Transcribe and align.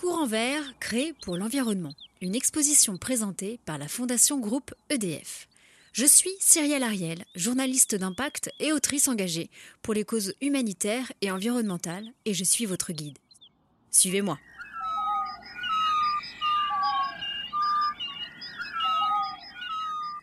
Courant 0.00 0.24
vert 0.24 0.64
créé 0.80 1.12
pour 1.20 1.36
l'environnement. 1.36 1.92
Une 2.22 2.34
exposition 2.34 2.96
présentée 2.96 3.60
par 3.66 3.76
la 3.76 3.86
Fondation 3.86 4.40
Groupe 4.40 4.74
EDF. 4.88 5.46
Je 5.92 6.06
suis 6.06 6.30
Cyrielle 6.40 6.84
Ariel, 6.84 7.26
journaliste 7.34 7.96
d'impact 7.96 8.50
et 8.60 8.72
autrice 8.72 9.08
engagée 9.08 9.50
pour 9.82 9.92
les 9.92 10.04
causes 10.04 10.32
humanitaires 10.40 11.12
et 11.20 11.30
environnementales, 11.30 12.08
et 12.24 12.32
je 12.32 12.44
suis 12.44 12.64
votre 12.64 12.94
guide. 12.94 13.18
Suivez-moi. 13.90 14.38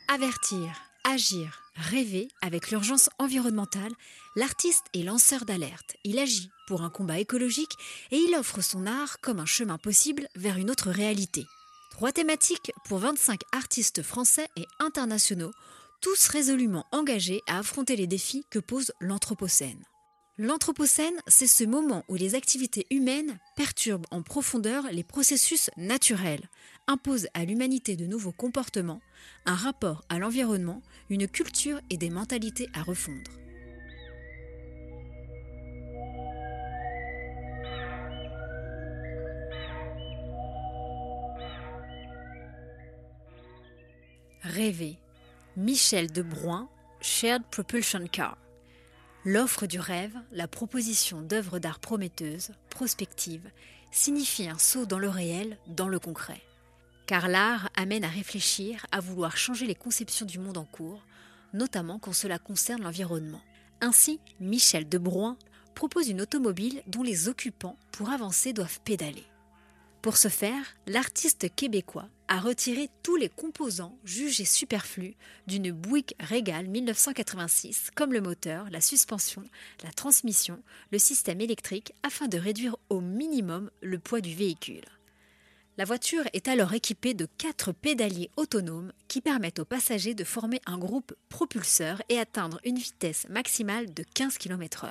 Avertir, 0.07 0.87
agir, 1.08 1.62
rêver 1.76 2.28
avec 2.42 2.70
l'urgence 2.70 3.10
environnementale, 3.18 3.94
l'artiste 4.36 4.86
est 4.94 5.04
lanceur 5.04 5.46
d'alerte. 5.46 5.95
Il 6.04 6.20
agit 6.20 6.52
pour 6.68 6.81
un 6.81 6.90
combat 6.90 7.20
écologique 7.20 7.77
et 8.12 8.18
il 8.18 8.36
offre 8.36 8.62
son 8.62 8.86
art 8.86 9.20
comme 9.22 9.40
un 9.40 9.45
chemin 9.45 9.78
possible 9.78 10.28
vers 10.36 10.58
une 10.58 10.70
autre 10.70 10.91
réalité. 10.91 11.45
Trois 11.91 12.12
thématiques 12.12 12.72
pour 12.86 13.00
25 13.00 13.41
artistes 13.54 14.04
français 14.04 14.50
et 14.58 14.67
internationaux, 14.80 15.54
tous 16.02 16.28
résolument 16.28 16.86
engagés 16.91 17.42
à 17.48 17.59
affronter 17.59 17.95
les 17.95 18.08
défis 18.08 18.45
que 18.50 18.59
pose 18.59 18.92
l'Anthropocène. 19.00 19.84
L'Anthropocène, 20.40 21.20
c'est 21.26 21.48
ce 21.48 21.64
moment 21.64 22.04
où 22.09 22.14
les 22.14 22.36
activités 22.36 22.86
humaines 22.91 23.40
perturbent 23.55 24.05
en 24.12 24.22
profondeur 24.22 24.84
les 24.91 25.04
processus 25.04 25.72
naturels, 25.78 26.48
imposent 26.86 27.28
à 27.34 27.44
l'humanité 27.44 27.95
de 27.95 28.05
nouveaux 28.05 28.32
comportements, 28.32 29.02
un 29.48 29.55
rapport 29.55 30.04
à 30.09 30.20
l'environnement, 30.20 30.84
une 31.09 31.28
culture 31.28 31.81
et 31.90 31.98
des 31.98 32.12
mentalités 32.12 32.70
à 32.76 32.84
refondre. 32.84 33.31
Rêver. 44.44 45.00
Michel 45.56 46.11
de 46.11 46.23
Shared 47.02 47.42
Propulsion 47.50 48.06
Car. 48.06 48.38
L'offre 49.30 49.67
du 49.67 49.78
rêve, 49.78 50.16
la 50.31 50.47
proposition 50.47 51.22
d'œuvres 51.22 51.59
d'art 51.59 51.80
prometteuses, 51.80 52.52
prospectives, 52.70 53.50
signifie 53.92 54.47
un 54.47 54.58
saut 54.58 54.86
dans 54.86 55.00
le 55.00 55.09
réel, 55.09 55.58
dans 55.67 55.89
le 55.89 56.00
concret. 56.00 56.42
Car 57.08 57.28
l'art 57.28 57.70
amène 57.75 58.05
à 58.05 58.08
réfléchir, 58.08 58.86
à 58.94 59.02
vouloir 59.02 59.36
changer 59.36 59.66
les 59.66 59.75
conceptions 59.75 60.25
du 60.25 60.39
monde 60.39 60.58
en 60.58 60.64
cours, 60.64 61.03
notamment 61.53 62.00
quand 62.00 62.14
cela 62.14 62.39
concerne 62.39 62.83
l'environnement. 62.83 63.42
Ainsi, 63.81 64.22
Michel 64.39 64.88
de 64.88 64.98
propose 65.75 66.08
une 66.08 66.22
automobile 66.22 66.81
dont 66.88 67.03
les 67.03 67.28
occupants, 67.28 67.78
pour 67.92 68.11
avancer, 68.11 68.53
doivent 68.53 68.80
pédaler. 68.86 69.25
Pour 70.08 70.16
ce 70.16 70.30
faire, 70.30 70.63
l'artiste 70.88 71.53
québécois 71.53 72.08
a 72.30 72.39
retiré 72.39 72.89
tous 73.03 73.17
les 73.17 73.27
composants 73.27 74.00
jugés 74.05 74.45
superflus 74.45 75.17
d'une 75.47 75.72
Buick 75.72 76.16
Regal 76.22 76.66
1986, 76.66 77.91
comme 77.94 78.14
le 78.14 78.22
moteur, 78.22 78.69
la 78.72 78.80
suspension, 78.80 79.44
la 79.83 79.91
transmission, 79.91 80.64
le 80.94 80.97
système 80.97 81.41
électrique, 81.41 81.91
afin 82.03 82.30
de 82.30 82.38
réduire 82.38 82.77
au 82.88 83.02
minimum 83.02 83.69
le 83.81 83.99
poids 83.99 84.22
du 84.22 84.33
véhicule. 84.33 84.86
La 85.77 85.83
voiture 85.83 86.23
est 86.31 86.47
alors 86.47 86.73
équipée 86.73 87.14
de 87.14 87.27
quatre 87.38 87.73
pédaliers 87.73 88.31
autonomes 88.38 88.94
qui 89.09 89.19
permettent 89.19 89.59
aux 89.59 89.66
passagers 89.66 90.16
de 90.16 90.23
former 90.23 90.61
un 90.67 90.77
groupe 90.77 91.14
propulseur 91.27 92.02
et 92.08 92.17
atteindre 92.17 92.61
une 92.64 92.77
vitesse 92.77 93.27
maximale 93.27 93.94
de 93.94 94.05
15 94.14 94.38
km/h. 94.38 94.89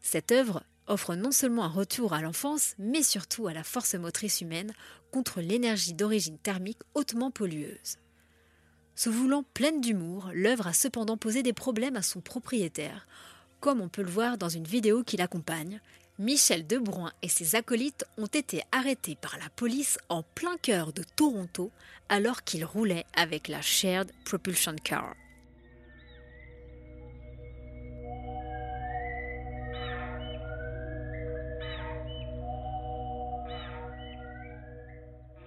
Cette 0.00 0.32
œuvre 0.32 0.62
offre 0.86 1.14
non 1.14 1.32
seulement 1.32 1.64
un 1.64 1.68
retour 1.68 2.12
à 2.12 2.20
l'enfance, 2.20 2.74
mais 2.78 3.02
surtout 3.02 3.46
à 3.46 3.52
la 3.52 3.64
force 3.64 3.94
motrice 3.94 4.40
humaine 4.40 4.72
contre 5.10 5.40
l'énergie 5.40 5.94
d'origine 5.94 6.38
thermique 6.38 6.80
hautement 6.94 7.30
pollueuse. 7.30 7.98
Se 8.96 9.08
voulant 9.08 9.44
pleine 9.54 9.80
d'humour, 9.80 10.30
l'œuvre 10.32 10.68
a 10.68 10.72
cependant 10.72 11.16
posé 11.16 11.42
des 11.42 11.52
problèmes 11.52 11.96
à 11.96 12.02
son 12.02 12.20
propriétaire, 12.20 13.06
comme 13.60 13.80
on 13.80 13.88
peut 13.88 14.02
le 14.02 14.10
voir 14.10 14.38
dans 14.38 14.48
une 14.48 14.66
vidéo 14.66 15.02
qui 15.02 15.16
l'accompagne. 15.16 15.80
Michel 16.18 16.66
Debruin 16.66 17.12
et 17.22 17.28
ses 17.28 17.56
acolytes 17.56 18.04
ont 18.18 18.26
été 18.26 18.62
arrêtés 18.70 19.16
par 19.20 19.36
la 19.38 19.48
police 19.56 19.98
en 20.08 20.22
plein 20.22 20.56
cœur 20.58 20.92
de 20.92 21.02
Toronto 21.16 21.72
alors 22.08 22.44
qu'ils 22.44 22.64
roulaient 22.64 23.06
avec 23.16 23.48
la 23.48 23.62
Shared 23.62 24.12
Propulsion 24.24 24.76
Car. 24.84 25.14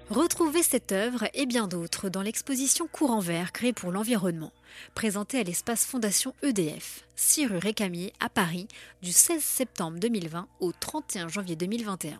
Retrouvez 0.10 0.64
cette 0.64 0.94
œuvre 0.94 1.26
et 1.34 1.46
bien 1.46 1.68
d'autres 1.68 2.08
dans 2.08 2.22
l'exposition 2.22 2.88
Courant 2.90 3.20
Vert 3.20 3.52
créée 3.52 3.74
pour 3.74 3.92
l'environnement, 3.92 4.54
présentée 4.96 5.38
à 5.38 5.44
l'espace 5.44 5.86
Fondation 5.86 6.34
EDF, 6.44 7.04
6 7.18 7.48
rue 7.48 7.58
Récamier 7.58 8.14
à 8.22 8.30
Paris, 8.30 8.70
du 9.02 9.12
16 9.12 9.44
septembre 9.44 10.00
2020 10.00 10.48
au 10.62 10.72
31 10.72 11.28
janvier 11.28 11.58
2021. 11.58 12.20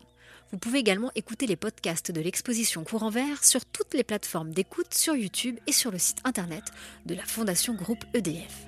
Vous 0.52 0.58
pouvez 0.58 0.80
également 0.80 1.10
écouter 1.14 1.46
les 1.46 1.56
podcasts 1.56 2.12
de 2.12 2.20
l'exposition 2.20 2.84
Courant 2.84 3.10
Vert 3.10 3.42
sur 3.42 3.64
toutes 3.64 3.94
les 3.94 4.04
plateformes 4.04 4.52
d'écoute 4.52 4.92
sur 4.92 5.16
YouTube 5.16 5.58
et 5.66 5.72
sur 5.72 5.90
le 5.90 5.98
site 5.98 6.20
internet 6.24 6.64
de 7.06 7.14
la 7.14 7.24
Fondation 7.24 7.72
Groupe 7.72 8.04
EDF. 8.12 8.66